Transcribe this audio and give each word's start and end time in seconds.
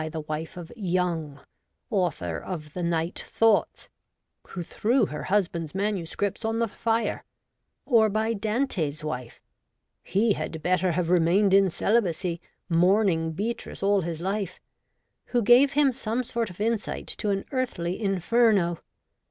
99 0.01 0.11
the 0.13 0.27
wife 0.33 0.57
of 0.57 0.71
Young, 0.75 1.39
author 1.91 2.39
of 2.39 2.73
the 2.73 2.81
Night 2.81 3.19
Thoughts, 3.23 3.87
who 4.47 4.63
threw 4.63 5.05
her 5.05 5.25
husband's 5.25 5.75
manuscripts 5.75 6.43
on 6.43 6.57
the 6.57 6.67
fire, 6.67 7.23
or 7.85 8.09
by 8.09 8.33
Dante's 8.33 9.03
wife— 9.03 9.39
he 10.15 10.33
had 10.33 10.63
better 10.63 10.93
have 10.93 11.11
remained 11.11 11.53
in 11.53 11.65
ceHbacy, 11.65 12.39
mourning 12.67 13.33
Beatrice 13.33 13.83
all 13.83 14.01
his 14.01 14.21
life— 14.21 14.59
who 15.27 15.43
gave 15.43 15.73
him 15.73 15.93
some 15.93 16.23
sort 16.23 16.49
of 16.49 16.59
insight 16.59 17.05
to 17.05 17.29
an 17.29 17.45
earthly 17.51 18.01
Inferno. 18.01 18.79